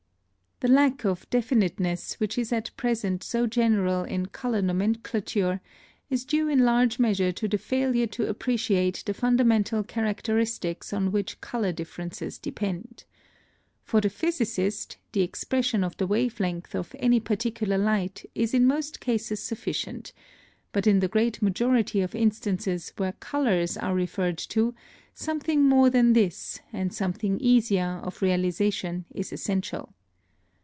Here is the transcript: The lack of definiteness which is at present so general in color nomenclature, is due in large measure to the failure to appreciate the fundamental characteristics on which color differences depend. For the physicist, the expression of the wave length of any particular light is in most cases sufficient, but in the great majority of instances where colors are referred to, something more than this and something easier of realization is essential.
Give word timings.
The 0.63 0.67
lack 0.67 1.05
of 1.05 1.27
definiteness 1.31 2.19
which 2.19 2.37
is 2.37 2.53
at 2.53 2.69
present 2.77 3.23
so 3.23 3.47
general 3.47 4.03
in 4.03 4.27
color 4.27 4.61
nomenclature, 4.61 5.59
is 6.07 6.23
due 6.23 6.47
in 6.49 6.59
large 6.59 6.99
measure 6.99 7.31
to 7.31 7.47
the 7.47 7.57
failure 7.57 8.05
to 8.05 8.29
appreciate 8.29 9.01
the 9.07 9.15
fundamental 9.15 9.83
characteristics 9.83 10.93
on 10.93 11.11
which 11.11 11.41
color 11.41 11.71
differences 11.71 12.37
depend. 12.37 13.05
For 13.83 14.01
the 14.01 14.11
physicist, 14.11 14.97
the 15.13 15.21
expression 15.23 15.83
of 15.83 15.97
the 15.97 16.05
wave 16.05 16.39
length 16.39 16.75
of 16.75 16.93
any 16.99 17.19
particular 17.19 17.79
light 17.79 18.23
is 18.35 18.53
in 18.53 18.67
most 18.67 18.99
cases 18.99 19.39
sufficient, 19.41 20.13
but 20.71 20.85
in 20.85 20.99
the 20.99 21.07
great 21.07 21.41
majority 21.41 22.01
of 22.01 22.13
instances 22.13 22.93
where 22.97 23.13
colors 23.13 23.77
are 23.77 23.95
referred 23.95 24.37
to, 24.53 24.75
something 25.15 25.63
more 25.63 25.89
than 25.89 26.13
this 26.13 26.59
and 26.71 26.93
something 26.93 27.39
easier 27.39 27.99
of 28.03 28.21
realization 28.21 29.05
is 29.09 29.33
essential. 29.33 29.95